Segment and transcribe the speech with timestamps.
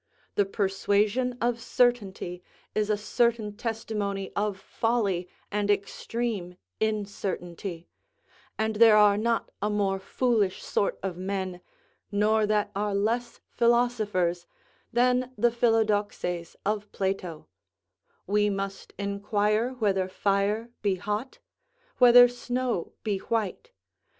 [0.33, 2.41] The persuasion of certainty
[2.73, 7.87] is a certain testimony of folly and extreme incertainty;
[8.57, 11.61] and there are not a more foolish sort of men,
[12.11, 14.47] nor that are less philosophers,
[14.91, 17.45] than the Philodoxes of Plato;
[18.25, 21.37] we must inquire whether fire be hot?
[21.99, 23.69] whether snow be white?